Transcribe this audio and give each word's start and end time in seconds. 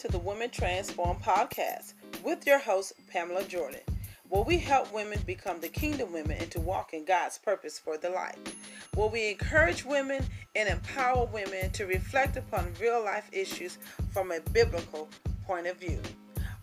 to 0.00 0.08
the 0.08 0.18
Women 0.18 0.48
Transform 0.48 1.18
podcast 1.18 1.92
with 2.24 2.46
your 2.46 2.58
host, 2.58 2.94
Pamela 3.12 3.44
Jordan, 3.44 3.82
where 4.30 4.40
we 4.40 4.56
help 4.56 4.90
women 4.94 5.18
become 5.26 5.60
the 5.60 5.68
kingdom 5.68 6.10
women 6.10 6.38
and 6.40 6.50
to 6.52 6.58
walk 6.58 6.94
in 6.94 7.04
God's 7.04 7.36
purpose 7.36 7.78
for 7.78 7.98
their 7.98 8.12
life. 8.12 8.38
Where 8.94 9.08
we 9.08 9.28
encourage 9.28 9.84
women 9.84 10.24
and 10.54 10.70
empower 10.70 11.26
women 11.26 11.70
to 11.72 11.84
reflect 11.84 12.38
upon 12.38 12.72
real 12.80 13.04
life 13.04 13.28
issues 13.30 13.76
from 14.10 14.32
a 14.32 14.40
biblical 14.52 15.10
point 15.46 15.66
of 15.66 15.76
view. 15.76 16.00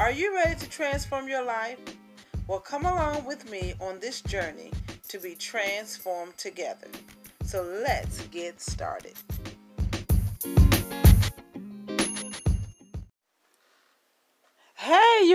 Are 0.00 0.10
you 0.10 0.34
ready 0.34 0.58
to 0.58 0.68
transform 0.68 1.28
your 1.28 1.44
life? 1.44 1.78
Well, 2.48 2.58
come 2.58 2.84
along 2.84 3.26
with 3.26 3.48
me 3.48 3.74
on 3.80 4.00
this 4.00 4.22
journey 4.22 4.72
to 5.06 5.20
be 5.20 5.36
transformed 5.36 6.36
together. 6.36 6.88
So 7.44 7.62
let's 7.62 8.22
get 8.32 8.60
started. 8.60 9.14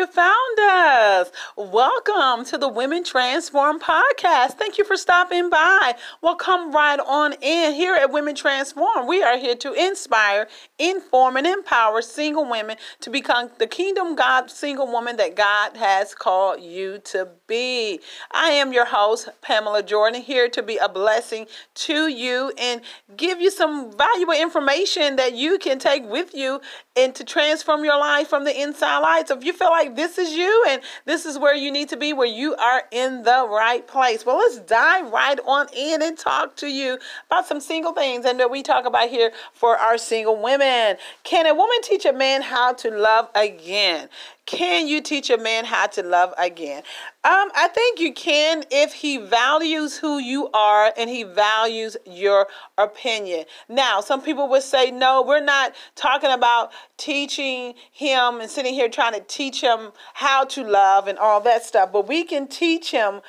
You 0.06 0.12
found 0.12 0.60
us. 0.60 1.32
Welcome 1.56 2.46
to 2.46 2.58
the 2.58 2.68
Women 2.68 3.04
Transform 3.04 3.80
podcast. 3.80 4.52
Thank 4.52 4.78
you 4.78 4.84
for 4.84 4.98
stopping 4.98 5.50
by. 5.50 5.96
Well, 6.22 6.36
come 6.36 6.72
right 6.72 7.00
on 7.00 7.34
in. 7.42 7.74
Here 7.74 7.96
at 7.96 8.12
Women 8.12 8.36
Transform, 8.36 9.08
we 9.08 9.24
are 9.24 9.38
here 9.38 9.56
to 9.56 9.74
inspire, 9.74 10.48
inform, 10.78 11.38
and 11.38 11.48
empower 11.48 12.02
single 12.02 12.48
women 12.48 12.78
to 13.02 13.10
become 13.10 13.50
the 13.58 13.68
kingdom 13.68 14.16
God 14.16 14.52
single 14.52 14.88
woman 14.88 15.18
that 15.18 15.36
God 15.36 15.78
has 15.78 16.14
called 16.14 16.62
you 16.62 17.00
to 17.06 17.30
be. 17.48 18.00
I 18.32 18.50
am 18.50 18.74
your 18.74 18.86
host, 18.86 19.30
Pamela 19.42 19.82
Jordan, 19.82 20.22
here 20.22 20.50
to 20.50 20.62
be 20.62 20.78
a 20.78 20.90
blessing 20.90 21.48
to 21.76 22.08
you 22.08 22.52
and 22.58 22.82
give 23.16 23.42
you 23.42 23.50
some 23.50 23.92
valuable 23.92 24.34
information 24.34 25.16
that 25.16 25.34
you 25.34 25.58
can 25.58 25.80
take 25.80 26.08
with 26.08 26.34
you 26.34 26.62
and 26.96 27.14
to 27.16 27.24
transform 27.24 27.84
your 27.84 28.00
life 28.00 28.28
from 28.28 28.44
the 28.44 28.62
inside 28.62 29.04
out. 29.04 29.28
So 29.28 29.38
if 29.38 29.44
you 29.44 29.54
feel 29.54 29.72
like 29.72 29.95
this 29.96 30.18
is 30.18 30.34
you 30.34 30.66
and 30.70 30.82
this 31.06 31.26
is 31.26 31.40
where 31.40 31.56
you 31.56 31.72
need 31.72 31.90
to 31.90 31.98
be, 31.98 32.14
where 32.14 32.28
you 32.28 32.56
are 32.56 32.84
in 32.92 33.24
the 33.24 33.48
right 33.50 33.86
place, 33.88 34.26
well, 34.26 34.38
let's 34.38 34.60
dive 34.60 35.12
right 35.12 35.40
on 35.46 35.68
in 35.76 36.02
and 36.02 36.18
talk 36.18 36.56
to 36.58 36.68
you 36.68 36.98
about 37.30 37.46
some 37.46 37.60
single 37.60 37.94
things 37.94 38.26
and 38.26 38.40
that 38.40 38.52
we 38.52 38.64
talk 38.64 38.86
about 38.86 39.10
here 39.10 39.32
for 39.54 39.78
our 39.78 39.98
single 39.98 40.42
women. 40.42 40.98
Can 41.24 41.46
a 41.46 41.54
woman 41.54 41.78
teach 41.82 42.06
a 42.06 42.14
man 42.14 42.42
how 42.42 42.74
to 42.74 42.90
love 42.92 43.30
again? 43.36 44.10
Can 44.46 44.88
you 44.88 45.02
teach 45.02 45.32
a 45.32 45.38
man 45.38 45.66
how 45.66 45.88
to 45.88 46.04
love 46.04 46.32
again? 46.38 46.84
Um, 47.24 47.50
I 47.56 47.68
think 47.74 48.00
you 48.00 48.14
can 48.14 48.64
if 48.70 48.94
he 48.94 49.18
values 49.18 49.98
who 49.98 50.20
you 50.20 50.50
are 50.54 50.94
and 50.96 51.10
he 51.10 51.24
values 51.24 51.98
your 52.06 52.48
opinion. 52.78 53.46
Now, 53.68 54.02
some 54.02 54.22
people 54.22 54.48
would 54.50 54.62
say, 54.62 54.92
no, 54.92 55.24
we're 55.24 55.44
not 55.44 55.74
talking 55.96 56.30
about 56.30 56.72
teaching 56.98 57.74
him 57.92 58.40
and 58.40 58.50
sitting 58.50 58.76
here 58.76 58.88
trying 58.88 59.14
to 59.14 59.22
teach 59.22 59.62
him 59.62 59.92
how 60.14 60.46
to 60.46 60.64
love 60.64 61.08
and 61.08 61.18
all 61.18 61.42
that 61.42 61.64
stuff, 61.64 61.92
but 61.92 62.08
we 62.08 62.24
can 62.24 62.48
teach 62.48 62.92
him 62.92 63.22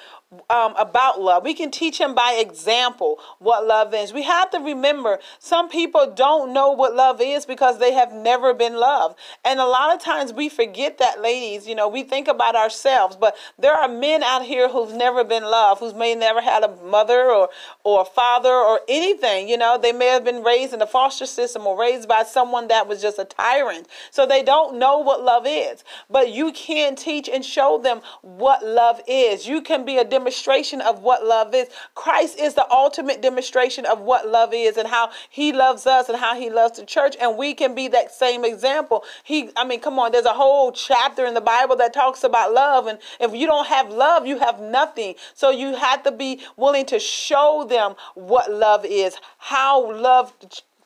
um, 0.51 0.75
about 0.77 1.21
love. 1.21 1.45
We 1.45 1.55
can 1.55 1.71
teach 1.71 2.01
him 2.01 2.15
by 2.15 2.39
example 2.41 3.19
what 3.39 3.67
love 3.67 3.95
is. 3.95 4.13
We 4.13 4.23
have 4.23 4.51
to 4.51 4.59
remember 4.59 5.19
some 5.39 5.69
people 5.69 6.13
don't 6.15 6.53
know 6.53 6.73
what 6.73 6.95
love 6.95 7.21
is 7.21 7.47
because 7.47 7.79
they 7.79 7.93
have 7.93 8.13
never 8.13 8.55
been 8.55 8.77
loved. 8.77 9.19
And 9.45 9.61
a 9.61 9.67
lot 9.67 9.95
of 9.95 10.01
times 10.01 10.33
we 10.33 10.49
forget 10.49 10.99
that, 10.99 11.21
ladies. 11.21 11.67
You 11.67 11.75
know, 11.75 11.89
we 11.89 12.03
think 12.03 12.29
about 12.29 12.55
ourselves, 12.55 13.17
but 13.17 13.37
there 13.59 13.75
are 13.75 13.89
men 13.89 14.23
out 14.23 14.45
here 14.45 14.69
who've 14.69 14.95
never 14.95 15.25
been 15.25 15.45
loved, 15.45 15.81
who's 15.81 15.95
may 15.95 16.15
never 16.15 16.41
had 16.41 16.63
a 16.63 16.77
mother 16.85 17.31
or, 17.31 17.49
or 17.85 18.05
father 18.05 18.53
or 18.53 18.81
anything. 18.89 19.49
You 19.49 19.57
know, 19.57 19.79
they 19.81 19.93
may 19.93 20.07
have 20.07 20.25
been 20.25 20.43
raised 20.43 20.73
in 20.73 20.79
the 20.79 20.87
foster 20.87 21.27
system 21.27 21.67
or 21.67 21.79
raised 21.79 22.09
by 22.09 22.23
someone 22.23 22.69
that 22.69 22.89
was 22.89 23.03
just 23.03 23.19
a 23.19 23.25
tyrant. 23.25 23.89
So 24.11 24.27
they 24.27 24.43
don't 24.43 24.79
know 24.79 24.99
what 24.99 25.23
love 25.23 25.45
is. 25.47 25.85
But 26.09 26.31
you 26.31 26.53
can 26.53 26.97
teach 26.97 27.29
and 27.29 27.45
show 27.45 27.79
them 27.79 28.01
what 28.23 28.65
love 28.65 29.01
is. 29.07 29.47
You 29.47 29.61
can 29.63 29.85
be 29.85 29.99
a 29.99 30.05
demonstration 30.27 30.81
of 30.81 31.03
what 31.03 31.25
love 31.25 31.55
is. 31.55 31.69
Christ 31.95 32.41
is 32.41 32.55
the 32.55 32.69
ultimate 32.69 33.23
demonstration 33.23 33.87
of 33.87 34.01
what 34.01 34.27
love 34.27 34.53
is 34.53 34.77
and 34.77 34.89
how 34.89 35.11
he 35.31 35.53
loves 35.53 35.87
us 35.87 36.09
and 36.09 36.19
how 36.19 36.35
he 36.35 36.51
loves 36.51 36.81
the 36.81 36.85
church. 36.85 37.15
And 37.21 37.39
we 37.39 37.55
can 37.55 37.77
be 37.77 37.87
that 37.89 38.11
same 38.11 38.45
example. 38.45 39.05
He, 39.23 39.51
I 39.55 39.65
mean, 39.65 39.79
come 39.79 40.01
on, 40.01 40.11
there's 40.11 40.25
a 40.25 40.33
whole 40.33 40.73
chapter 40.73 41.27
in 41.27 41.35
the 41.35 41.41
Bible 41.41 41.77
that 41.77 41.95
talks 41.95 42.25
about 42.25 42.53
love. 42.53 42.89
And 42.89 42.99
if 43.21 43.33
you 43.35 43.47
don't 43.47 43.69
have 43.69 43.89
love, 43.89 44.27
you 44.27 44.41
have 44.41 44.59
nothing. 44.59 45.15
So 45.35 45.51
you 45.51 45.77
have 45.77 46.03
to 46.03 46.11
be 46.11 46.41
willing 46.57 46.87
to 46.87 46.99
show 46.99 47.65
them 47.69 47.95
what 48.17 48.51
love 48.51 48.85
is, 48.85 49.17
how 49.39 49.93
love 49.93 50.35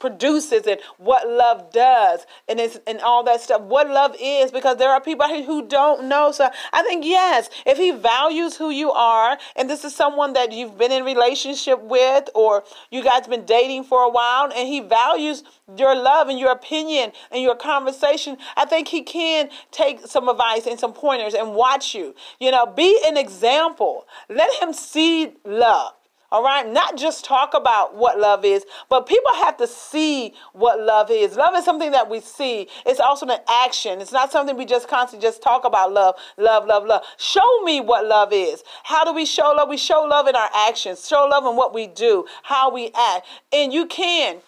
produces 0.00 0.66
and 0.66 0.80
what 0.98 1.28
love 1.28 1.72
does 1.72 2.26
and 2.48 2.60
and 2.86 3.00
all 3.00 3.22
that 3.24 3.40
stuff. 3.40 3.62
What 3.62 3.88
love 3.88 4.16
is 4.20 4.50
because 4.50 4.78
there 4.78 4.90
are 4.90 5.00
people 5.00 5.28
who 5.28 5.66
don't 5.68 6.08
know. 6.08 6.32
So 6.32 6.48
i 6.72 6.82
think 6.82 7.04
yes 7.04 7.48
if 7.66 7.76
he 7.78 7.90
values 7.90 8.56
who 8.56 8.70
you 8.70 8.90
are 8.90 9.38
and 9.56 9.68
this 9.70 9.84
is 9.84 9.94
someone 9.94 10.32
that 10.32 10.52
you've 10.52 10.76
been 10.78 10.92
in 10.92 11.04
relationship 11.04 11.80
with 11.82 12.28
or 12.34 12.64
you 12.90 13.02
guys 13.02 13.26
been 13.26 13.44
dating 13.44 13.84
for 13.84 14.02
a 14.02 14.10
while 14.10 14.50
and 14.56 14.68
he 14.68 14.80
values 14.80 15.44
your 15.76 15.94
love 15.94 16.28
and 16.28 16.38
your 16.38 16.50
opinion 16.50 17.12
and 17.30 17.42
your 17.42 17.54
conversation 17.54 18.36
i 18.56 18.64
think 18.64 18.88
he 18.88 19.02
can 19.02 19.48
take 19.70 20.06
some 20.06 20.28
advice 20.28 20.66
and 20.66 20.80
some 20.80 20.92
pointers 20.92 21.34
and 21.34 21.54
watch 21.54 21.94
you. 21.94 22.14
You 22.38 22.50
know 22.50 22.66
be 22.66 22.98
an 23.06 23.16
example. 23.16 24.06
Let 24.28 24.50
him 24.62 24.72
see 24.72 25.32
love 25.44 25.92
all 26.32 26.44
right, 26.44 26.68
not 26.68 26.96
just 26.96 27.24
talk 27.24 27.54
about 27.54 27.96
what 27.96 28.18
love 28.18 28.44
is, 28.44 28.64
but 28.88 29.06
people 29.06 29.32
have 29.34 29.56
to 29.56 29.66
see 29.66 30.34
what 30.52 30.80
love 30.80 31.10
is. 31.10 31.36
Love 31.36 31.56
is 31.56 31.64
something 31.64 31.90
that 31.90 32.08
we 32.08 32.20
see. 32.20 32.68
It's 32.86 33.00
also 33.00 33.26
an 33.26 33.40
action. 33.48 34.00
It's 34.00 34.12
not 34.12 34.30
something 34.30 34.56
we 34.56 34.64
just 34.64 34.86
constantly 34.86 35.26
just 35.26 35.42
talk 35.42 35.64
about 35.64 35.92
love, 35.92 36.14
love, 36.36 36.66
love, 36.66 36.86
love. 36.86 37.02
Show 37.16 37.62
me 37.64 37.80
what 37.80 38.06
love 38.06 38.32
is. 38.32 38.62
How 38.84 39.04
do 39.04 39.12
we 39.12 39.26
show 39.26 39.52
love? 39.56 39.68
We 39.68 39.76
show 39.76 40.02
love 40.02 40.28
in 40.28 40.36
our 40.36 40.50
actions. 40.54 41.08
Show 41.08 41.26
love 41.28 41.44
in 41.46 41.56
what 41.56 41.74
we 41.74 41.88
do, 41.88 42.26
how 42.44 42.72
we 42.72 42.92
act. 42.96 43.26
And 43.52 43.72
you 43.72 43.86
can 43.86 44.40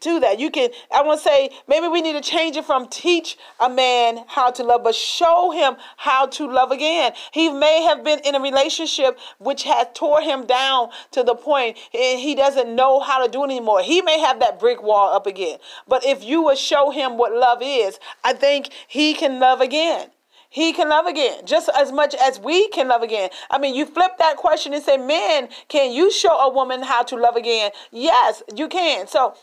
do 0.00 0.20
that. 0.20 0.38
You 0.38 0.50
can, 0.50 0.70
I 0.92 1.02
want 1.02 1.20
to 1.20 1.28
say, 1.28 1.50
maybe 1.68 1.88
we 1.88 2.02
need 2.02 2.12
to 2.12 2.20
change 2.20 2.56
it 2.56 2.64
from 2.64 2.88
teach 2.88 3.36
a 3.58 3.68
man 3.68 4.24
how 4.26 4.50
to 4.52 4.62
love, 4.62 4.84
but 4.84 4.94
show 4.94 5.50
him 5.50 5.76
how 5.96 6.26
to 6.26 6.50
love 6.50 6.70
again. 6.70 7.12
He 7.32 7.50
may 7.50 7.82
have 7.82 8.04
been 8.04 8.20
in 8.20 8.34
a 8.34 8.40
relationship 8.40 9.18
which 9.38 9.64
has 9.64 9.88
tore 9.94 10.20
him 10.20 10.46
down 10.46 10.90
to 11.12 11.22
the 11.22 11.34
point 11.34 11.76
he 11.92 12.34
doesn't 12.34 12.74
know 12.74 13.00
how 13.00 13.24
to 13.24 13.30
do 13.30 13.42
it 13.42 13.46
anymore. 13.46 13.82
He 13.82 14.02
may 14.02 14.18
have 14.20 14.40
that 14.40 14.58
brick 14.60 14.82
wall 14.82 15.14
up 15.14 15.26
again. 15.26 15.58
But 15.88 16.04
if 16.04 16.22
you 16.24 16.42
would 16.44 16.58
show 16.58 16.90
him 16.90 17.18
what 17.18 17.32
love 17.32 17.58
is, 17.62 17.98
I 18.24 18.32
think 18.32 18.70
he 18.88 19.14
can 19.14 19.40
love 19.40 19.60
again 19.60 20.10
he 20.50 20.72
can 20.72 20.88
love 20.88 21.06
again 21.06 21.46
just 21.46 21.70
as 21.78 21.92
much 21.92 22.14
as 22.14 22.40
we 22.40 22.68
can 22.68 22.88
love 22.88 23.02
again. 23.02 23.30
I 23.50 23.58
mean, 23.58 23.74
you 23.74 23.86
flip 23.86 24.18
that 24.18 24.36
question 24.36 24.74
and 24.74 24.82
say, 24.82 24.96
"Man, 24.96 25.48
can 25.68 25.92
you 25.92 26.10
show 26.10 26.36
a 26.38 26.50
woman 26.50 26.82
how 26.82 27.04
to 27.04 27.16
love 27.16 27.36
again? 27.36 27.70
Yes, 27.92 28.42
you 28.54 28.68
can. 28.68 29.06
So 29.06 29.34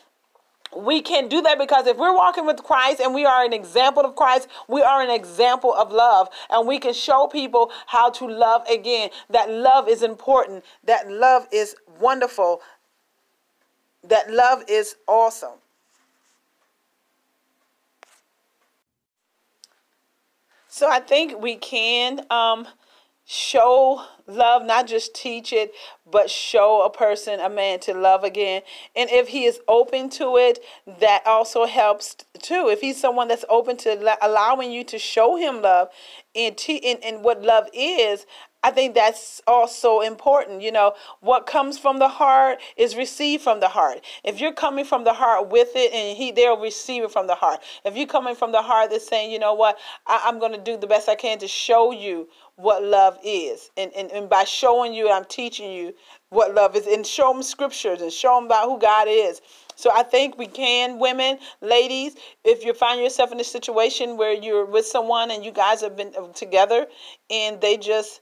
we 0.75 1.01
can 1.01 1.28
do 1.28 1.41
that 1.41 1.57
because 1.57 1.88
if 1.88 1.97
we're 1.97 2.16
walking 2.16 2.45
with 2.45 2.63
Christ 2.63 3.00
and 3.00 3.13
we 3.13 3.25
are 3.25 3.44
an 3.44 3.53
example 3.53 4.05
of 4.05 4.16
Christ, 4.16 4.47
we 4.67 4.81
are 4.81 5.01
an 5.01 5.09
example 5.09 5.73
of 5.73 5.91
love. 5.91 6.29
And 6.50 6.67
we 6.67 6.79
can 6.79 6.94
show 6.94 7.28
people 7.28 7.72
how 7.85 8.09
to 8.11 8.28
love 8.28 8.67
again. 8.67 9.09
That 9.29 9.50
love 9.50 9.88
is 9.88 10.03
important. 10.03 10.63
That 10.83 11.09
love 11.09 11.47
is 11.51 11.75
wonderful. 12.00 12.61
That 14.03 14.31
love 14.31 14.63
is 14.67 14.95
awesome. 15.07 15.59
So 20.67 20.88
I 20.89 20.99
think 20.99 21.41
we 21.41 21.55
can 21.55 22.22
um, 22.29 22.67
show 23.29 24.05
love, 24.25 24.63
not 24.65 24.88
just 24.88 25.13
teach 25.13 25.51
it, 25.51 25.73
but 26.09 26.29
show 26.29 26.83
a 26.83 26.89
person, 26.89 27.41
a 27.41 27.49
man, 27.49 27.79
to 27.81 27.93
love 27.93 28.23
again. 28.23 28.61
And 28.95 29.09
if 29.09 29.28
he 29.28 29.43
is 29.43 29.59
open 29.67 30.09
to 30.11 30.37
it, 30.37 30.59
that 30.99 31.23
also 31.25 31.66
helps 31.66 32.16
too. 32.41 32.69
If 32.69 32.79
he's 32.79 32.99
someone 32.99 33.28
that's 33.28 33.43
open 33.49 33.75
to 33.78 34.17
allowing 34.25 34.72
you 34.72 34.85
to 34.85 34.97
show 34.97 35.35
him 35.35 35.61
love 35.61 35.90
and, 36.35 36.57
te- 36.57 36.90
and, 36.90 37.03
and 37.03 37.23
what 37.23 37.41
love 37.41 37.67
is, 37.73 38.25
I 38.63 38.71
think 38.71 38.95
that's 38.95 39.41
also 39.47 40.01
important. 40.01 40.61
You 40.61 40.71
know, 40.71 40.93
what 41.21 41.45
comes 41.45 41.77
from 41.77 41.99
the 41.99 42.07
heart 42.07 42.59
is 42.75 42.95
received 42.95 43.43
from 43.43 43.59
the 43.59 43.67
heart. 43.67 44.01
If 44.23 44.39
you're 44.39 44.53
coming 44.53 44.83
from 44.83 45.03
the 45.03 45.13
heart 45.13 45.49
with 45.49 45.69
it, 45.75 45.93
and 45.93 46.17
he 46.17 46.31
they'll 46.31 46.59
receive 46.59 47.03
it 47.03 47.11
from 47.11 47.27
the 47.27 47.35
heart. 47.35 47.61
If 47.85 47.95
you're 47.95 48.07
coming 48.07 48.35
from 48.35 48.51
the 48.51 48.61
heart 48.61 48.89
that's 48.89 49.07
saying, 49.07 49.31
you 49.31 49.39
know 49.39 49.53
what, 49.53 49.77
I, 50.05 50.23
I'm 50.25 50.39
going 50.39 50.53
to 50.53 50.57
do 50.57 50.75
the 50.77 50.87
best 50.87 51.07
I 51.07 51.15
can 51.15 51.39
to 51.39 51.47
show 51.47 51.91
you 51.91 52.27
what 52.55 52.83
love 52.83 53.19
is. 53.23 53.69
And, 53.77 53.91
and, 53.93 54.11
and 54.11 54.27
by 54.27 54.43
showing 54.43 54.93
you, 54.93 55.11
I'm 55.11 55.25
teaching 55.25 55.71
you 55.71 55.93
what 56.29 56.55
love 56.55 56.75
is. 56.75 56.87
And 56.87 57.05
show 57.05 57.31
them 57.31 57.43
scriptures 57.43 58.01
and 58.01 58.11
show 58.11 58.35
them 58.35 58.45
about 58.45 58.67
who 58.67 58.79
God 58.79 59.07
is. 59.07 59.41
So 59.75 59.91
I 59.95 60.01
think 60.01 60.39
we 60.39 60.47
can, 60.47 60.97
women, 60.97 61.37
ladies, 61.61 62.15
if 62.43 62.65
you 62.65 62.73
find 62.73 62.99
yourself 62.99 63.31
in 63.31 63.39
a 63.39 63.43
situation 63.43 64.17
where 64.17 64.33
you're 64.33 64.65
with 64.65 64.87
someone 64.87 65.29
and 65.29 65.45
you 65.45 65.51
guys 65.51 65.81
have 65.81 65.95
been 65.95 66.13
together 66.33 66.87
and 67.29 67.61
they 67.61 67.77
just 67.77 68.21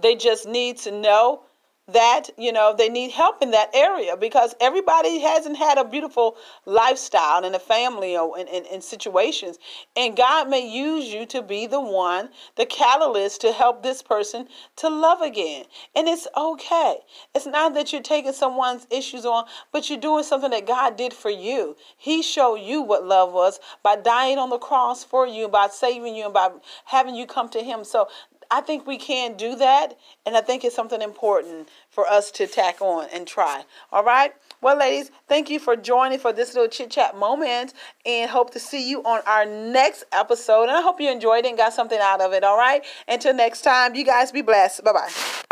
they 0.00 0.14
just 0.14 0.46
need 0.46 0.78
to 0.78 0.90
know 0.90 1.42
that, 1.88 2.30
you 2.38 2.52
know, 2.52 2.74
they 2.76 2.88
need 2.88 3.10
help 3.10 3.42
in 3.42 3.50
that 3.50 3.70
area 3.74 4.16
because 4.16 4.54
everybody 4.60 5.18
hasn't 5.18 5.56
had 5.56 5.78
a 5.78 5.84
beautiful 5.84 6.36
lifestyle 6.64 7.44
and 7.44 7.54
a 7.56 7.58
family 7.58 8.16
or 8.16 8.38
in, 8.38 8.46
in, 8.46 8.64
in 8.66 8.80
situations. 8.80 9.58
And 9.96 10.16
God 10.16 10.48
may 10.48 10.66
use 10.66 11.12
you 11.12 11.26
to 11.26 11.42
be 11.42 11.66
the 11.66 11.80
one, 11.80 12.30
the 12.56 12.66
catalyst 12.66 13.40
to 13.40 13.52
help 13.52 13.82
this 13.82 14.00
person 14.00 14.46
to 14.76 14.88
love 14.88 15.22
again. 15.22 15.64
And 15.96 16.06
it's 16.06 16.28
okay. 16.36 16.98
It's 17.34 17.46
not 17.46 17.74
that 17.74 17.92
you're 17.92 18.00
taking 18.00 18.32
someone's 18.32 18.86
issues 18.90 19.26
on, 19.26 19.46
but 19.72 19.90
you're 19.90 19.98
doing 19.98 20.24
something 20.24 20.50
that 20.50 20.66
God 20.66 20.96
did 20.96 21.12
for 21.12 21.30
you. 21.30 21.76
He 21.96 22.22
showed 22.22 22.56
you 22.56 22.82
what 22.82 23.04
love 23.04 23.32
was 23.32 23.58
by 23.82 23.96
dying 23.96 24.38
on 24.38 24.50
the 24.50 24.58
cross 24.58 25.02
for 25.02 25.26
you, 25.26 25.48
by 25.48 25.66
saving 25.66 26.14
you, 26.14 26.26
and 26.26 26.34
by 26.34 26.50
having 26.84 27.16
you 27.16 27.26
come 27.26 27.48
to 27.50 27.60
Him. 27.62 27.82
So 27.82 28.08
I 28.52 28.60
think 28.60 28.86
we 28.86 28.98
can 28.98 29.34
do 29.34 29.56
that, 29.56 29.96
and 30.26 30.36
I 30.36 30.42
think 30.42 30.62
it's 30.62 30.76
something 30.76 31.00
important 31.00 31.70
for 31.88 32.06
us 32.06 32.30
to 32.32 32.46
tack 32.46 32.82
on 32.82 33.08
and 33.10 33.26
try. 33.26 33.64
All 33.90 34.04
right? 34.04 34.34
Well, 34.60 34.78
ladies, 34.78 35.10
thank 35.26 35.48
you 35.48 35.58
for 35.58 35.74
joining 35.74 36.18
for 36.18 36.34
this 36.34 36.54
little 36.54 36.68
chit 36.68 36.90
chat 36.90 37.16
moment, 37.16 37.72
and 38.04 38.30
hope 38.30 38.50
to 38.52 38.60
see 38.60 38.88
you 38.88 39.02
on 39.04 39.22
our 39.26 39.46
next 39.46 40.04
episode. 40.12 40.64
And 40.64 40.72
I 40.72 40.82
hope 40.82 41.00
you 41.00 41.10
enjoyed 41.10 41.46
it 41.46 41.48
and 41.48 41.56
got 41.56 41.72
something 41.72 41.98
out 41.98 42.20
of 42.20 42.34
it. 42.34 42.44
All 42.44 42.58
right? 42.58 42.84
Until 43.08 43.32
next 43.32 43.62
time, 43.62 43.94
you 43.94 44.04
guys 44.04 44.30
be 44.30 44.42
blessed. 44.42 44.84
Bye 44.84 44.92
bye. 44.92 45.51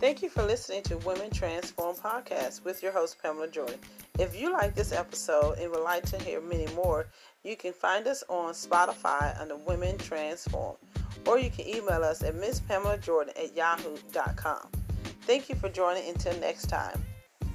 Thank 0.00 0.22
you 0.22 0.30
for 0.30 0.42
listening 0.42 0.82
to 0.84 0.96
Women 0.96 1.30
Transform 1.30 1.94
Podcast 1.94 2.64
with 2.64 2.82
your 2.82 2.90
host, 2.90 3.22
Pamela 3.22 3.48
Joy. 3.48 3.74
If 4.18 4.34
you 4.34 4.50
like 4.50 4.74
this 4.74 4.92
episode 4.92 5.58
and 5.58 5.70
would 5.70 5.82
like 5.82 6.06
to 6.06 6.18
hear 6.18 6.40
many 6.40 6.66
more, 6.74 7.06
you 7.44 7.54
can 7.54 7.74
find 7.74 8.06
us 8.06 8.24
on 8.30 8.54
Spotify 8.54 9.38
under 9.38 9.56
Women 9.56 9.98
Transform, 9.98 10.76
or 11.26 11.38
you 11.38 11.50
can 11.50 11.68
email 11.68 12.02
us 12.02 12.22
at 12.22 12.34
misspamela 12.34 12.98
jordan 13.02 13.34
at 13.36 13.54
yahoo.com. 13.54 14.68
Thank 15.26 15.50
you 15.50 15.54
for 15.54 15.68
joining. 15.68 16.08
Until 16.08 16.34
next 16.40 16.70
time, 16.70 17.04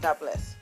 God 0.03 0.19
bless. 0.19 0.55